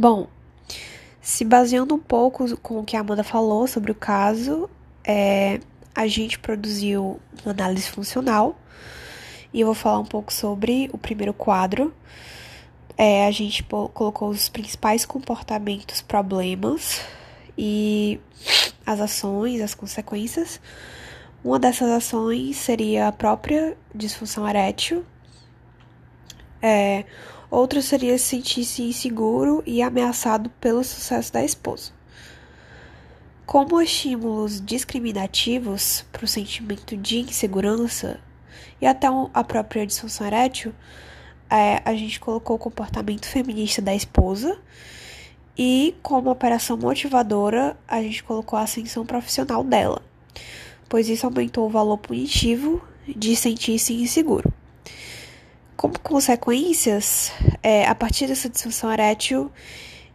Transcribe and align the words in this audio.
Bom, 0.00 0.28
se 1.20 1.44
baseando 1.44 1.94
um 1.94 1.98
pouco 1.98 2.56
com 2.56 2.78
o 2.78 2.84
que 2.84 2.96
a 2.96 3.00
Amanda 3.00 3.22
falou 3.22 3.66
sobre 3.66 3.92
o 3.92 3.94
caso, 3.94 4.66
é, 5.04 5.60
a 5.94 6.06
gente 6.06 6.38
produziu 6.38 7.20
uma 7.44 7.52
análise 7.52 7.86
funcional 7.86 8.58
e 9.52 9.60
eu 9.60 9.66
vou 9.66 9.74
falar 9.74 9.98
um 9.98 10.06
pouco 10.06 10.32
sobre 10.32 10.88
o 10.90 10.96
primeiro 10.96 11.34
quadro. 11.34 11.92
É, 12.96 13.26
a 13.26 13.30
gente 13.30 13.62
colocou 13.62 14.30
os 14.30 14.48
principais 14.48 15.04
comportamentos, 15.04 16.00
problemas 16.00 17.02
e 17.58 18.18
as 18.86 19.02
ações, 19.02 19.60
as 19.60 19.74
consequências. 19.74 20.62
Uma 21.44 21.58
dessas 21.58 21.90
ações 21.90 22.56
seria 22.56 23.08
a 23.08 23.12
própria 23.12 23.76
disfunção 23.94 24.48
erétil. 24.48 25.04
É, 26.62 27.04
outra 27.50 27.82
seria 27.82 28.16
sentir-se 28.16 28.82
inseguro 28.82 29.62
e 29.66 29.82
ameaçado 29.82 30.48
pelo 30.60 30.84
sucesso 30.84 31.32
da 31.32 31.44
esposa. 31.44 31.92
Como 33.44 33.82
estímulos 33.82 34.60
discriminativos 34.64 36.04
para 36.12 36.24
o 36.24 36.28
sentimento 36.28 36.96
de 36.96 37.18
insegurança 37.18 38.20
e 38.80 38.86
até 38.86 39.08
a 39.34 39.42
própria 39.42 39.84
disfunção 39.84 40.26
erétil, 40.26 40.72
é, 41.50 41.82
a 41.84 41.92
gente 41.94 42.20
colocou 42.20 42.54
o 42.54 42.58
comportamento 42.58 43.26
feminista 43.26 43.82
da 43.82 43.92
esposa 43.92 44.56
e 45.58 45.96
como 46.00 46.30
operação 46.30 46.76
motivadora 46.76 47.76
a 47.88 48.00
gente 48.00 48.22
colocou 48.22 48.56
a 48.56 48.62
ascensão 48.62 49.04
profissional 49.04 49.64
dela, 49.64 50.00
pois 50.88 51.08
isso 51.08 51.26
aumentou 51.26 51.66
o 51.66 51.70
valor 51.70 51.98
punitivo 51.98 52.80
de 53.08 53.34
sentir-se 53.34 53.92
inseguro. 53.94 54.59
Como 55.80 55.98
consequências, 55.98 57.32
é, 57.62 57.86
a 57.86 57.94
partir 57.94 58.26
dessa 58.26 58.50
disfunção 58.50 58.92
erétil, 58.92 59.50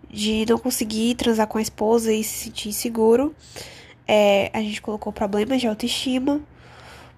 de 0.08 0.46
não 0.48 0.60
conseguir 0.60 1.16
transar 1.16 1.48
com 1.48 1.58
a 1.58 1.62
esposa 1.62 2.14
e 2.14 2.24
se 2.24 2.44
sentir 2.44 2.70
inseguro, 2.70 3.36
é, 4.08 4.52
a 4.54 4.62
gente 4.62 4.80
colocou 4.80 5.12
problemas 5.12 5.60
de 5.60 5.68
autoestima, 5.68 6.40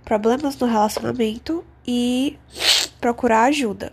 problemas 0.05 0.57
no 0.57 0.65
relacionamento 0.65 1.61
e 1.85 2.39
procurar 3.01 3.43
ajuda. 3.49 3.91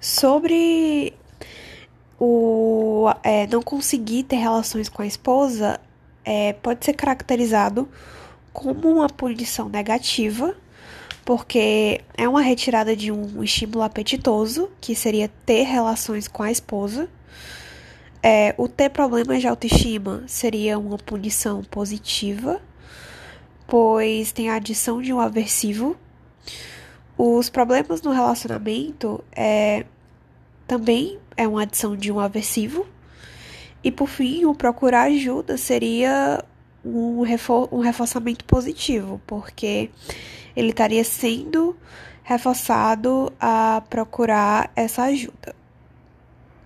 Sobre 0.00 1.12
o 2.20 3.12
é, 3.24 3.48
não 3.48 3.60
conseguir 3.60 4.22
ter 4.22 4.36
relações 4.36 4.88
com 4.88 5.02
a 5.02 5.06
esposa, 5.06 5.80
é, 6.24 6.52
pode 6.52 6.84
ser 6.84 6.92
caracterizado 6.92 7.88
como 8.52 8.88
uma 8.88 9.08
punição 9.08 9.68
negativa, 9.68 10.54
porque 11.26 12.02
é 12.16 12.28
uma 12.28 12.40
retirada 12.40 12.94
de 12.94 13.10
um 13.10 13.42
estímulo 13.42 13.82
apetitoso, 13.82 14.70
que 14.80 14.94
seria 14.94 15.28
ter 15.44 15.64
relações 15.64 16.28
com 16.28 16.40
a 16.44 16.52
esposa. 16.52 17.08
É, 18.22 18.54
o 18.56 18.68
ter 18.68 18.90
problemas 18.90 19.40
de 19.40 19.48
autoestima 19.48 20.22
seria 20.28 20.78
uma 20.78 20.96
punição 20.96 21.64
positiva, 21.64 22.62
pois 23.66 24.30
tem 24.30 24.50
a 24.50 24.54
adição 24.54 25.02
de 25.02 25.12
um 25.12 25.18
aversivo. 25.18 25.96
Os 27.18 27.50
problemas 27.50 28.00
no 28.02 28.12
relacionamento 28.12 29.22
é, 29.34 29.84
também 30.64 31.18
é 31.36 31.48
uma 31.48 31.62
adição 31.62 31.96
de 31.96 32.12
um 32.12 32.20
aversivo. 32.20 32.86
E 33.82 33.90
por 33.90 34.06
fim, 34.06 34.44
o 34.44 34.54
procurar 34.54 35.08
ajuda 35.08 35.56
seria 35.56 36.44
um, 36.86 37.22
refor 37.22 37.68
um 37.72 37.80
reforçamento 37.80 38.44
positivo, 38.44 39.20
porque 39.26 39.90
ele 40.54 40.70
estaria 40.70 41.04
sendo 41.04 41.76
reforçado 42.22 43.32
a 43.40 43.82
procurar 43.88 44.70
essa 44.74 45.04
ajuda. 45.04 45.54